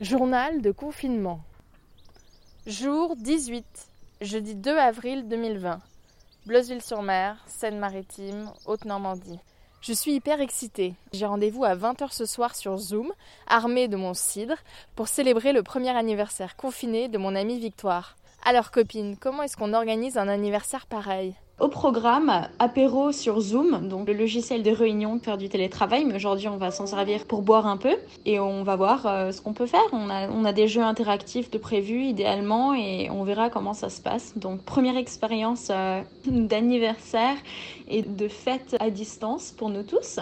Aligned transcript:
Journal 0.00 0.62
de 0.62 0.70
confinement. 0.70 1.40
Jour 2.66 3.16
18, 3.16 3.66
jeudi 4.22 4.54
2 4.54 4.74
avril 4.78 5.28
2020. 5.28 5.78
Bleuzeville-sur-Mer, 6.46 7.36
Seine-Maritime, 7.46 8.50
Haute-Normandie. 8.64 9.40
Je 9.82 9.92
suis 9.92 10.14
hyper 10.14 10.40
excitée. 10.40 10.94
J'ai 11.12 11.26
rendez-vous 11.26 11.64
à 11.64 11.74
20h 11.76 12.14
ce 12.14 12.24
soir 12.24 12.56
sur 12.56 12.78
Zoom, 12.78 13.12
armée 13.46 13.88
de 13.88 13.96
mon 13.96 14.14
cidre, 14.14 14.56
pour 14.96 15.06
célébrer 15.06 15.52
le 15.52 15.62
premier 15.62 15.90
anniversaire 15.90 16.56
confiné 16.56 17.08
de 17.08 17.18
mon 17.18 17.34
amie 17.34 17.60
Victoire. 17.60 18.16
Alors 18.44 18.70
copine, 18.70 19.16
comment 19.20 19.42
est-ce 19.42 19.56
qu'on 19.56 19.74
organise 19.74 20.16
un 20.16 20.28
anniversaire 20.28 20.86
pareil? 20.86 21.34
Au 21.58 21.68
programme, 21.68 22.48
apéro 22.58 23.12
sur 23.12 23.38
Zoom, 23.40 23.86
donc 23.86 24.08
le 24.08 24.14
logiciel 24.14 24.62
de 24.62 24.70
réunion 24.70 25.16
de 25.16 25.20
faire 25.20 25.36
du 25.36 25.50
télétravail, 25.50 26.06
mais 26.06 26.14
aujourd'hui 26.14 26.48
on 26.48 26.56
va 26.56 26.70
s'en 26.70 26.86
servir 26.86 27.26
pour 27.26 27.42
boire 27.42 27.66
un 27.66 27.76
peu 27.76 27.98
et 28.24 28.40
on 28.40 28.62
va 28.62 28.76
voir 28.76 29.04
euh, 29.04 29.30
ce 29.30 29.42
qu'on 29.42 29.52
peut 29.52 29.66
faire. 29.66 29.84
On 29.92 30.08
a, 30.08 30.30
on 30.30 30.46
a 30.46 30.54
des 30.54 30.68
jeux 30.68 30.82
interactifs 30.82 31.50
de 31.50 31.58
prévus 31.58 32.04
idéalement 32.04 32.72
et 32.72 33.10
on 33.10 33.24
verra 33.24 33.50
comment 33.50 33.74
ça 33.74 33.90
se 33.90 34.00
passe. 34.00 34.38
Donc 34.38 34.62
première 34.62 34.96
expérience 34.96 35.68
euh, 35.70 36.00
d'anniversaire 36.26 37.36
et 37.88 38.00
de 38.00 38.28
fête 38.28 38.74
à 38.80 38.88
distance 38.88 39.50
pour 39.50 39.68
nous 39.68 39.82
tous. 39.82 40.18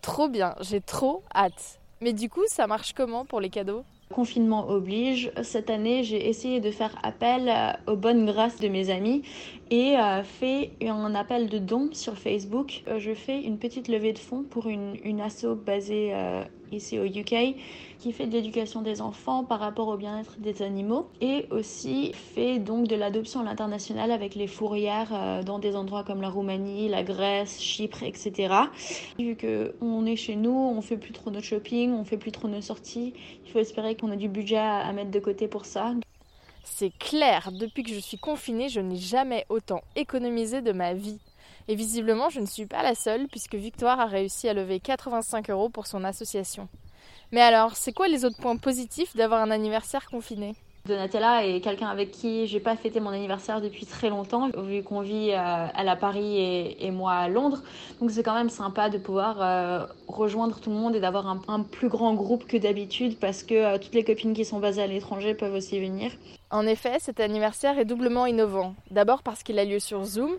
Trop 0.00 0.28
bien, 0.28 0.56
j'ai 0.62 0.80
trop 0.80 1.22
hâte. 1.32 1.78
Mais 2.00 2.12
du 2.12 2.28
coup, 2.28 2.42
ça 2.48 2.66
marche 2.66 2.92
comment 2.92 3.24
pour 3.24 3.40
les 3.40 3.50
cadeaux? 3.50 3.84
Confinement 4.12 4.68
oblige. 4.68 5.32
Cette 5.42 5.70
année, 5.70 6.04
j'ai 6.04 6.28
essayé 6.28 6.60
de 6.60 6.70
faire 6.70 6.94
appel 7.02 7.48
euh, 7.48 7.92
aux 7.92 7.96
bonnes 7.96 8.26
grâces 8.26 8.60
de 8.60 8.68
mes 8.68 8.90
amis 8.90 9.22
et 9.70 9.96
euh, 9.96 10.22
fait 10.22 10.72
un 10.82 11.14
appel 11.14 11.48
de 11.48 11.58
dons 11.58 11.88
sur 11.92 12.16
Facebook. 12.16 12.82
Euh, 12.88 12.98
je 12.98 13.14
fais 13.14 13.40
une 13.42 13.58
petite 13.58 13.88
levée 13.88 14.12
de 14.12 14.18
fonds 14.18 14.44
pour 14.44 14.68
une, 14.68 14.96
une 15.02 15.20
asso 15.20 15.56
basée 15.56 16.12
ici 16.72 16.98
au 16.98 17.04
UK 17.04 17.56
qui 17.98 18.12
fait 18.12 18.26
de 18.26 18.32
l'éducation 18.32 18.82
des 18.82 19.00
enfants 19.00 19.44
par 19.44 19.60
rapport 19.60 19.88
au 19.88 19.96
bien-être 19.96 20.38
des 20.38 20.62
animaux 20.62 21.08
et 21.20 21.46
aussi 21.50 22.12
fait 22.12 22.58
donc 22.58 22.88
de 22.88 22.96
l'adoption 22.96 23.40
à 23.40 23.44
l'international 23.44 24.10
avec 24.10 24.34
les 24.34 24.48
fourrières 24.48 25.42
dans 25.44 25.58
des 25.58 25.76
endroits 25.76 26.02
comme 26.02 26.20
la 26.20 26.28
Roumanie, 26.28 26.88
la 26.88 27.04
Grèce, 27.04 27.60
Chypre, 27.60 28.02
etc. 28.02 28.54
Vu 29.18 29.36
qu'on 29.36 30.06
est 30.06 30.16
chez 30.16 30.34
nous, 30.34 30.50
on 30.50 30.80
fait 30.80 30.96
plus 30.96 31.12
trop 31.12 31.30
notre 31.30 31.46
shopping, 31.46 31.92
on 31.92 32.04
fait 32.04 32.16
plus 32.16 32.32
trop 32.32 32.48
nos 32.48 32.60
sorties, 32.60 33.14
il 33.44 33.50
faut 33.52 33.60
espérer 33.60 33.94
qu'on 33.94 34.10
a 34.10 34.16
du 34.16 34.28
budget 34.28 34.56
à 34.56 34.92
mettre 34.92 35.10
de 35.10 35.20
côté 35.20 35.46
pour 35.46 35.64
ça. 35.64 35.94
C'est 36.64 36.96
clair, 36.98 37.50
depuis 37.52 37.82
que 37.82 37.92
je 37.92 37.98
suis 37.98 38.18
confinée, 38.18 38.68
je 38.68 38.80
n'ai 38.80 38.96
jamais 38.96 39.44
autant 39.48 39.82
économisé 39.96 40.62
de 40.62 40.72
ma 40.72 40.94
vie. 40.94 41.18
Et 41.68 41.74
visiblement, 41.74 42.28
je 42.28 42.40
ne 42.40 42.46
suis 42.46 42.66
pas 42.66 42.82
la 42.82 42.94
seule, 42.94 43.28
puisque 43.28 43.54
Victoire 43.54 44.00
a 44.00 44.06
réussi 44.06 44.48
à 44.48 44.54
lever 44.54 44.80
85 44.80 45.50
euros 45.50 45.68
pour 45.68 45.86
son 45.86 46.04
association. 46.04 46.68
Mais 47.30 47.40
alors, 47.40 47.76
c'est 47.76 47.92
quoi 47.92 48.08
les 48.08 48.24
autres 48.24 48.40
points 48.40 48.56
positifs 48.56 49.16
d'avoir 49.16 49.40
un 49.40 49.50
anniversaire 49.50 50.06
confiné? 50.06 50.54
Donatella 50.84 51.46
est 51.46 51.60
quelqu'un 51.60 51.86
avec 51.86 52.10
qui 52.10 52.48
j'ai 52.48 52.58
pas 52.58 52.74
fêté 52.74 52.98
mon 52.98 53.10
anniversaire 53.10 53.60
depuis 53.60 53.86
très 53.86 54.10
longtemps, 54.10 54.50
vu 54.64 54.82
qu'on 54.82 55.00
vit 55.00 55.30
euh, 55.30 55.66
elle 55.78 55.88
à 55.88 55.94
Paris 55.94 56.74
et, 56.80 56.90
moi 56.90 57.12
à 57.12 57.28
Londres. 57.28 57.62
Donc 58.00 58.10
c'est 58.10 58.24
quand 58.24 58.34
même 58.34 58.50
sympa 58.50 58.90
de 58.90 58.98
pouvoir 58.98 59.36
euh, 59.40 59.86
rejoindre 60.08 60.58
tout 60.58 60.70
le 60.70 60.76
monde 60.76 60.96
et 60.96 61.00
d'avoir 61.00 61.28
un, 61.28 61.62
plus 61.62 61.88
grand 61.88 62.14
groupe 62.14 62.46
que 62.48 62.56
d'habitude 62.56 63.16
parce 63.20 63.44
que 63.44 63.54
euh, 63.54 63.78
toutes 63.78 63.94
les 63.94 64.02
copines 64.02 64.34
qui 64.34 64.44
sont 64.44 64.58
basées 64.58 64.82
à 64.82 64.88
l'étranger 64.88 65.34
peuvent 65.34 65.54
aussi 65.54 65.78
venir. 65.78 66.10
En 66.50 66.66
effet, 66.66 66.96
cet 66.98 67.20
anniversaire 67.20 67.78
est 67.78 67.84
doublement 67.84 68.26
innovant. 68.26 68.74
D'abord 68.90 69.22
parce 69.22 69.44
qu'il 69.44 69.60
a 69.60 69.64
lieu 69.64 69.78
sur 69.78 70.02
Zoom 70.02 70.32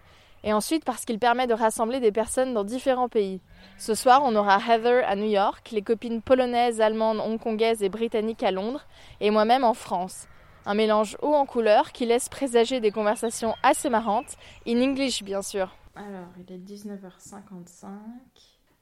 et 0.43 0.53
ensuite 0.53 0.85
parce 0.85 1.05
qu'il 1.05 1.19
permet 1.19 1.47
de 1.47 1.53
rassembler 1.53 1.99
des 1.99 2.11
personnes 2.11 2.53
dans 2.53 2.63
différents 2.63 3.09
pays. 3.09 3.41
Ce 3.77 3.95
soir, 3.95 4.21
on 4.23 4.35
aura 4.35 4.57
Heather 4.57 5.03
à 5.07 5.15
New 5.15 5.29
York, 5.29 5.71
les 5.71 5.81
copines 5.81 6.21
polonaises, 6.21 6.81
allemandes, 6.81 7.19
hongkongaises 7.19 7.83
et 7.83 7.89
britanniques 7.89 8.43
à 8.43 8.51
Londres 8.51 8.85
et 9.19 9.31
moi-même 9.31 9.63
en 9.63 9.73
France. 9.73 10.27
Un 10.65 10.75
mélange 10.75 11.17
haut 11.21 11.33
en 11.33 11.45
couleur 11.45 11.91
qui 11.91 12.05
laisse 12.05 12.29
présager 12.29 12.79
des 12.79 12.91
conversations 12.91 13.55
assez 13.63 13.89
marrantes, 13.89 14.37
in 14.67 14.81
English 14.81 15.23
bien 15.23 15.41
sûr. 15.41 15.75
Alors, 15.95 16.29
il 16.37 16.53
est 16.53 16.59
19h55. 16.59 17.87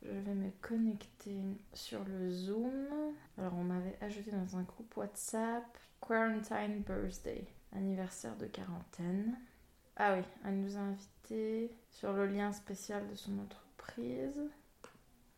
Je 0.03 0.09
vais 0.09 0.33
me 0.33 0.49
connecter 0.61 1.37
sur 1.73 1.99
le 2.05 2.31
Zoom. 2.31 2.71
Alors, 3.37 3.53
on 3.57 3.63
m'avait 3.63 3.97
ajouté 4.01 4.31
dans 4.31 4.57
un 4.57 4.63
groupe 4.63 4.95
WhatsApp 4.95 5.63
Quarantine 5.99 6.83
Birthday, 6.85 7.45
anniversaire 7.75 8.35
de 8.37 8.47
quarantaine. 8.47 9.37
Ah 10.03 10.15
oui, 10.15 10.23
elle 10.43 10.59
nous 10.59 10.77
a 10.77 10.79
invités 10.79 11.69
sur 11.91 12.11
le 12.13 12.25
lien 12.25 12.51
spécial 12.51 13.07
de 13.07 13.13
son 13.13 13.37
entreprise. 13.37 14.49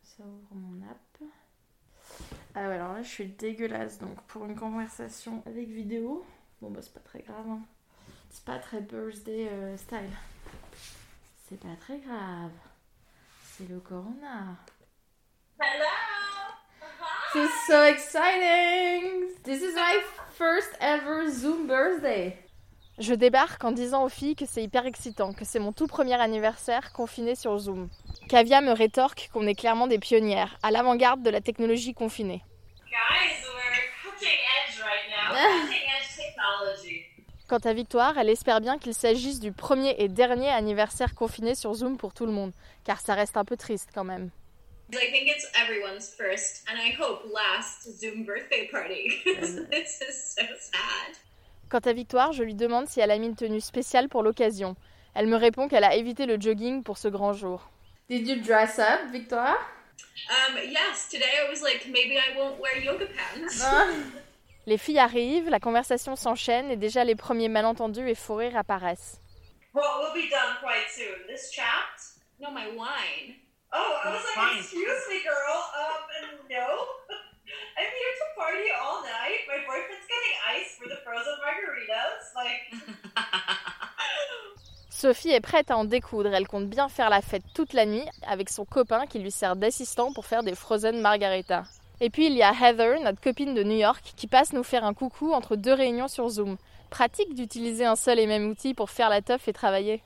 Ça 0.01 0.23
ouvre 0.23 0.55
mon 0.55 0.81
app. 0.89 1.29
Ah 2.55 2.69
ouais, 2.69 2.75
alors 2.75 2.93
là, 2.93 3.01
je 3.03 3.09
suis 3.09 3.25
dégueulasse. 3.25 3.99
Donc, 3.99 4.21
pour 4.21 4.45
une 4.45 4.55
conversation 4.55 5.43
avec 5.45 5.67
vidéo, 5.67 6.25
bon, 6.61 6.71
bah, 6.71 6.79
c'est 6.81 6.93
pas 6.93 7.01
très 7.01 7.19
grave. 7.23 7.45
Hein. 7.45 7.59
C'est 8.29 8.45
pas 8.45 8.57
très 8.57 8.79
birthday 8.79 9.49
euh, 9.49 9.75
style. 9.75 10.15
C'est 11.49 11.59
pas 11.59 11.75
très 11.81 11.97
grave. 11.97 12.51
C'est 13.43 13.67
le 13.67 13.81
corona. 13.81 14.55
Hello! 15.59 15.85
This 17.33 17.49
is 17.49 17.67
so 17.67 17.83
exciting! 17.83 19.27
This 19.43 19.61
is 19.61 19.75
my 19.75 19.99
first 20.37 20.69
ever 20.79 21.29
Zoom 21.29 21.67
birthday. 21.67 22.39
Je 22.99 23.15
débarque 23.15 23.63
en 23.63 23.71
disant 23.71 24.03
aux 24.03 24.09
filles 24.09 24.35
que 24.35 24.45
c'est 24.45 24.61
hyper 24.61 24.85
excitant, 24.85 25.33
que 25.33 25.45
c'est 25.45 25.57
mon 25.57 25.73
tout 25.73 25.87
premier 25.87 26.13
anniversaire 26.13 26.93
confiné 26.93 27.33
sur 27.33 27.57
Zoom. 27.57 27.89
Kavia 28.29 28.61
me 28.61 28.71
rétorque 28.71 29.31
qu'on 29.33 29.47
est 29.47 29.55
clairement 29.55 29.87
des 29.87 29.97
pionnières, 29.97 30.59
à 30.61 30.69
l'avant-garde 30.69 31.23
de 31.23 31.31
la 31.31 31.41
technologie 31.41 31.95
confinée. 31.95 32.43
Quant 37.47 37.57
à 37.57 37.73
Victoire, 37.73 38.17
elle 38.19 38.29
espère 38.29 38.61
bien 38.61 38.77
qu'il 38.77 38.93
s'agisse 38.93 39.39
du 39.39 39.51
premier 39.51 39.95
et 39.97 40.07
dernier 40.07 40.49
anniversaire 40.49 41.15
confiné 41.15 41.55
sur 41.55 41.73
Zoom 41.73 41.97
pour 41.97 42.13
tout 42.13 42.27
le 42.27 42.31
monde, 42.31 42.51
car 42.83 43.01
ça 43.01 43.15
reste 43.15 43.37
un 43.37 43.45
peu 43.45 43.57
triste 43.57 43.89
quand 43.93 44.03
même. 44.03 44.29
I 44.91 45.11
think 45.11 45.27
it's 45.27 45.47
everyone's 45.55 46.13
first 46.15 46.63
and 46.69 46.77
I 46.77 46.93
hope 46.99 47.23
last 47.33 47.89
Zoom 47.99 48.25
birthday 48.25 48.69
party. 48.69 49.09
This 49.71 50.01
is 50.01 50.35
so 50.35 50.43
sad. 50.59 51.17
Quant 51.69 51.79
à 51.79 51.93
Victoire, 51.93 52.31
je 52.33 52.43
lui 52.43 52.55
demande 52.55 52.87
si 52.87 52.99
elle 52.99 53.11
a 53.11 53.17
mis 53.17 53.27
une 53.27 53.35
tenue 53.35 53.61
spéciale 53.61 54.09
pour 54.09 54.23
l'occasion. 54.23 54.75
Elle 55.15 55.27
me 55.27 55.35
répond 55.35 55.67
qu'elle 55.67 55.83
a 55.83 55.95
évité 55.95 56.25
le 56.25 56.39
jogging 56.39 56.83
pour 56.83 56.97
ce 56.97 57.07
grand 57.07 57.33
jour. 57.33 57.69
Did 58.09 58.27
you 58.27 58.41
dress 58.41 58.79
up, 58.79 59.11
Victoire? 59.11 59.57
Um, 60.29 60.57
yes, 60.69 61.09
today 61.09 61.25
I 61.45 61.49
was 61.49 61.61
like, 61.61 61.87
maybe 61.87 62.17
I 62.17 62.37
won't 62.37 62.59
wear 62.59 62.77
yoga 62.77 63.05
pants. 63.05 63.61
Ah. 63.63 63.87
Les 64.65 64.77
filles 64.77 64.99
arrivent, 64.99 65.49
la 65.49 65.59
conversation 65.59 66.15
s'enchaîne 66.15 66.71
et 66.71 66.77
déjà 66.77 67.03
les 67.03 67.15
premiers 67.15 67.49
malentendus 67.49 68.07
et 68.07 68.15
faux 68.15 68.35
rires 68.35 68.55
apparaissent. 68.55 69.19
Well, 69.73 69.83
we'll 69.99 70.13
be 70.13 70.29
done 70.29 70.55
quite 70.61 70.87
soon. 70.89 71.27
This 71.27 71.51
chat? 71.51 71.99
No, 72.39 72.49
my 72.49 72.67
wine. 72.77 73.35
Oh, 73.73 73.99
I 74.05 74.13
was 74.13 74.23
like, 74.37 74.59
excuse 74.59 75.03
me, 75.09 75.19
girl. 75.25 75.57
Um, 75.75 76.47
no. 76.49 76.69
I'm 77.75 77.89
here 77.89 78.13
to 78.21 78.25
party 78.39 78.69
all 78.79 79.01
night. 79.01 79.43
My 79.49 79.59
boyfriend's 79.65 80.07
getting 80.07 80.35
ice 80.47 80.77
for 80.77 80.87
the 80.87 81.01
frozen 81.03 81.33
margaritas. 81.43 82.31
Like. 82.35 82.71
Sophie 85.03 85.31
est 85.31 85.41
prête 85.41 85.69
à 85.69 85.75
en 85.75 85.83
découdre. 85.83 86.33
Elle 86.33 86.47
compte 86.47 86.69
bien 86.69 86.87
faire 86.87 87.09
la 87.09 87.21
fête 87.21 87.43
toute 87.53 87.73
la 87.73 87.85
nuit 87.85 88.05
avec 88.25 88.49
son 88.49 88.63
copain 88.63 89.05
qui 89.05 89.19
lui 89.19 89.31
sert 89.31 89.57
d'assistant 89.57 90.13
pour 90.13 90.25
faire 90.25 90.43
des 90.43 90.55
frozen 90.55 91.01
margaritas. 91.01 91.65
Et 91.99 92.09
puis 92.09 92.27
il 92.27 92.33
y 92.35 92.41
a 92.41 92.53
Heather, 92.53 93.01
notre 93.01 93.19
copine 93.19 93.53
de 93.53 93.63
New 93.63 93.75
York, 93.75 94.13
qui 94.15 94.27
passe 94.27 94.53
nous 94.53 94.63
faire 94.63 94.85
un 94.85 94.93
coucou 94.93 95.33
entre 95.33 95.57
deux 95.57 95.73
réunions 95.73 96.07
sur 96.07 96.29
Zoom. 96.29 96.55
Pratique 96.89 97.35
d'utiliser 97.35 97.83
un 97.83 97.97
seul 97.97 98.17
et 98.17 98.27
même 98.27 98.49
outil 98.49 98.73
pour 98.73 98.89
faire 98.89 99.09
la 99.09 99.21
teuf 99.21 99.45
et 99.49 99.51
travailler. 99.51 100.01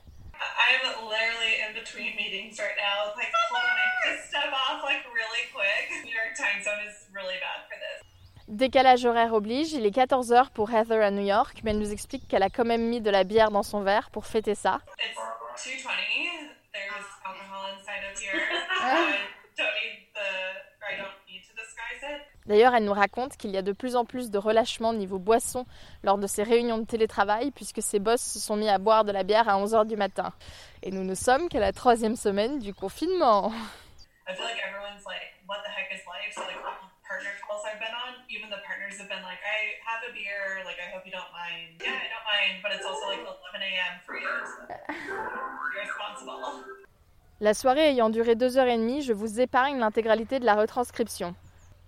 Décalage 8.58 9.04
horaire 9.04 9.34
oblige, 9.34 9.72
il 9.72 9.86
est 9.86 9.96
14h 9.96 10.50
pour 10.50 10.72
Heather 10.72 11.00
à 11.00 11.12
New 11.12 11.24
York, 11.24 11.60
mais 11.62 11.70
elle 11.70 11.78
nous 11.78 11.92
explique 11.92 12.26
qu'elle 12.26 12.42
a 12.42 12.50
quand 12.50 12.64
même 12.64 12.88
mis 12.88 13.00
de 13.00 13.08
la 13.08 13.22
bière 13.22 13.52
dans 13.52 13.62
son 13.62 13.82
verre 13.82 14.10
pour 14.10 14.26
fêter 14.26 14.56
ça. 14.56 14.80
It's 14.98 15.14
220. 15.64 15.92
There's 16.72 17.06
alcohol 17.24 17.70
inside 17.78 18.02
of 18.10 18.20
here. 18.20 18.34
I 18.82 19.14
don't 19.56 19.66
need 19.78 20.08
the. 20.12 20.26
I 20.82 20.96
don't 20.98 21.14
need 21.28 21.42
to 21.42 21.54
disguise 21.54 22.02
it. 22.02 22.26
D'ailleurs, 22.46 22.74
elle 22.74 22.84
nous 22.84 22.92
raconte 22.92 23.36
qu'il 23.36 23.52
y 23.52 23.56
a 23.56 23.62
de 23.62 23.70
plus 23.70 23.94
en 23.94 24.04
plus 24.04 24.28
de 24.28 24.38
relâchement 24.38 24.92
niveau 24.92 25.20
boisson 25.20 25.64
lors 26.02 26.18
de 26.18 26.26
ces 26.26 26.42
réunions 26.42 26.78
de 26.78 26.84
télétravail, 26.84 27.52
puisque 27.52 27.80
ses 27.80 28.00
boss 28.00 28.20
se 28.20 28.40
sont 28.40 28.56
mis 28.56 28.68
à 28.68 28.78
boire 28.78 29.04
de 29.04 29.12
la 29.12 29.22
bière 29.22 29.48
à 29.48 29.54
11h 29.62 29.86
du 29.86 29.94
matin. 29.94 30.32
Et 30.82 30.90
nous 30.90 31.04
ne 31.04 31.14
sommes 31.14 31.48
qu'à 31.48 31.60
la 31.60 31.72
troisième 31.72 32.16
semaine 32.16 32.58
du 32.58 32.74
confinement. 32.74 33.52
I 34.26 34.34
feel 34.34 34.44
like 34.44 34.58
everyone's 34.66 35.06
like, 35.06 35.38
what 35.46 35.62
the 35.62 35.70
heck 35.70 35.94
is 35.94 36.02
life? 36.08 36.34
So 36.34 36.40
like 36.40 36.58
all 36.58 36.74
the 36.82 37.07
partner 37.18 37.34
calls 37.42 37.62
I've 37.66 37.80
been 37.80 37.94
on, 38.04 38.14
even 38.30 38.48
the 38.48 38.62
partners 38.62 38.94
have 38.98 39.08
been 39.08 39.22
like, 39.26 39.42
I 39.42 39.74
have 39.82 40.02
a 40.06 40.12
beer, 40.14 40.62
like 40.64 40.78
I 40.78 40.86
hope 40.94 41.02
you 41.04 41.10
don't 41.10 41.32
mind. 41.34 41.82
Yeah, 41.82 41.98
I 41.98 42.06
don't 42.14 42.28
mind, 42.30 42.62
but 42.62 42.70
it's 42.70 42.86
also 42.86 43.10
like 43.10 43.26
11 43.26 43.58
a.m. 43.58 43.94
for 44.06 44.14
you. 44.14 44.30
So 44.46 44.70
you're 45.74 45.82
responsible. 45.82 46.38
La 47.40 47.54
soirée 47.54 47.90
ayant 47.90 48.10
duré 48.10 48.36
deux 48.36 48.56
heures 48.56 48.68
et 48.68 48.76
demie, 48.76 49.02
je 49.02 49.12
vous 49.12 49.40
épargne 49.40 49.78
l'intégralité 49.78 50.38
de 50.38 50.44
la 50.44 50.54
retranscription. 50.54 51.34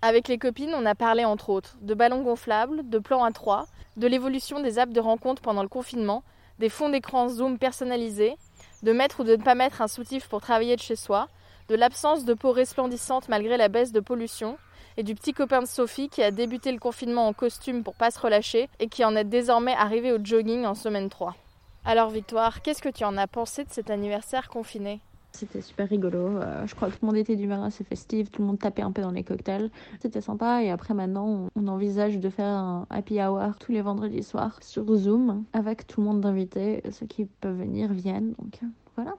Avec 0.03 0.27
les 0.27 0.39
copines, 0.39 0.75
on 0.75 0.87
a 0.87 0.95
parlé 0.97 1.25
entre 1.25 1.51
autres 1.51 1.77
de 1.81 1.95
ballons 1.95 2.23
gonflables, 2.23 2.89
de 2.89 2.99
plans 2.99 3.23
à 3.23 3.31
3, 3.31 3.67
de 3.97 4.07
l'évolution 4.09 4.61
des 4.61 4.79
apps 4.79 4.93
de 4.93 5.01
rencontre 5.01 5.43
pendant 5.43 5.63
le 5.63 5.69
confinement, 5.69 6.25
des 6.59 6.69
fonds 6.69 6.89
d'écran 6.89 7.29
Zoom 7.29 7.59
personnalisés, 7.59 8.37
de 8.83 8.93
mettre 8.93 9.21
ou 9.21 9.25
de 9.25 9.37
ne 9.37 9.43
pas 9.43 9.55
mettre 9.55 9.81
un 9.81 9.89
soutif 9.89 10.29
pour 10.29 10.41
travailler 10.41 10.75
de 10.75 10.81
chez 10.81 10.97
soi, 10.97 11.29
de 11.69 11.77
l'absence 11.77 12.25
de 12.25 12.35
peau 12.35 12.51
resplendissante 12.51 13.29
malgré 13.29 13.57
la 13.57 13.69
baisse 13.69 13.93
de 13.93 14.01
pollution, 14.01 14.59
et 14.97 15.03
du 15.03 15.15
petit 15.15 15.33
copain 15.33 15.61
de 15.61 15.67
Sophie 15.67 16.09
qui 16.09 16.23
a 16.23 16.31
débuté 16.31 16.73
le 16.73 16.79
confinement 16.79 17.27
en 17.27 17.33
costume 17.33 17.83
pour 17.83 17.95
pas 17.95 18.11
se 18.11 18.21
relâcher 18.21 18.69
et 18.79 18.89
qui 18.89 19.05
en 19.05 19.17
est 19.17 19.25
désormais 19.25 19.75
arrivé 19.75 20.13
au 20.13 20.19
jogging 20.23 20.65
en 20.65 20.75
semaine 20.75 21.09
3. 21.09 21.37
Alors 21.85 22.11
Victoire, 22.11 22.63
qu'est-ce 22.63 22.83
que 22.83 22.89
tu 22.89 23.05
en 23.05 23.17
as 23.17 23.27
pensé 23.27 23.65
de 23.65 23.71
cet 23.71 23.91
anniversaire 23.91 24.49
confiné? 24.49 25.01
C'était 25.33 25.61
super 25.61 25.89
rigolo. 25.89 26.39
Euh, 26.39 26.67
je 26.67 26.75
crois 26.75 26.89
que 26.89 26.95
tout 26.95 26.99
le 27.03 27.07
monde 27.07 27.17
était 27.17 27.37
d'humeur 27.37 27.63
assez 27.63 27.85
festive, 27.85 28.31
tout 28.31 28.43
le 28.43 28.49
monde 28.49 28.59
tapait 28.59 28.83
un 28.83 28.93
peu 28.93 29.01
dans 29.01 29.13
les 29.13 29.23
cocktails. 29.23 29.71
C'était 30.01 30.21
sympa. 30.21 30.63
Et 30.63 30.71
après, 30.71 30.93
maintenant, 30.93 31.49
on, 31.55 31.69
envisage 31.69 32.19
de 32.19 32.29
faire 32.29 32.47
un 32.47 32.87
happy 32.91 33.23
hour 33.23 33.57
tous 33.59 33.73
les 33.73 33.81
vendredis 33.81 34.25
soirs 34.25 34.59
sur 34.61 34.93
Zoom 34.95 35.45
avec 35.53 35.87
tout 35.87 36.01
le 36.01 36.09
monde 36.09 36.21
d'invités. 36.21 36.83
Ceux 36.91 37.07
qui 37.07 37.27
peuvent 37.27 37.57
venir 37.57 37.93
viennent. 37.93 38.35
Donc 38.39 38.59
euh, 38.63 38.67
voilà. 38.97 39.15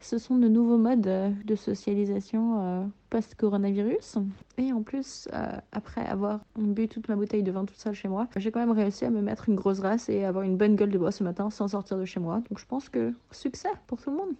Ce 0.00 0.18
sont 0.18 0.36
de 0.36 0.48
nouveaux 0.48 0.78
modes 0.78 1.06
euh, 1.06 1.30
de 1.44 1.56
socialisation 1.56 2.90
post-coronavirus. 3.10 4.18
Et 4.58 4.72
en 4.72 4.82
plus, 4.82 5.28
après 5.72 6.04
avoir 6.06 6.40
bu 6.56 6.88
toute 6.88 7.08
ma 7.08 7.16
bouteille 7.16 7.42
de 7.42 7.50
vin 7.50 7.64
toute 7.64 7.78
seule 7.78 7.94
chez 7.94 8.08
moi, 8.08 8.28
j'ai 8.36 8.50
quand 8.50 8.60
même 8.60 8.72
réussi 8.72 9.04
à 9.04 9.10
me 9.10 9.20
mettre 9.20 9.48
une 9.48 9.56
grosse 9.56 9.80
race 9.80 10.08
et 10.08 10.24
avoir 10.24 10.44
une 10.44 10.56
bonne 10.56 10.76
gueule 10.76 10.90
de 10.90 10.98
bois 10.98 11.12
ce 11.12 11.24
matin 11.24 11.50
sans 11.50 11.68
sortir 11.68 11.98
de 11.98 12.04
chez 12.04 12.20
moi. 12.20 12.42
Donc 12.48 12.58
je 12.58 12.66
pense 12.66 12.88
que 12.88 13.12
succès 13.32 13.70
pour 13.86 14.00
tout 14.00 14.10
le 14.10 14.16
monde. 14.16 14.34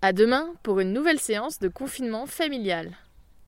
À 0.00 0.12
demain 0.12 0.48
pour 0.62 0.80
une 0.80 0.92
nouvelle 0.92 1.18
séance 1.20 1.58
de 1.58 1.68
confinement 1.68 2.26
familial. 2.26 2.96